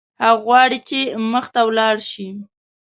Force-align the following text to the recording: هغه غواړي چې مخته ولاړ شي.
هغه 0.23 0.41
غواړي 0.45 0.79
چې 0.89 0.99
مخته 1.33 1.59
ولاړ 1.67 1.95
شي. 2.11 2.27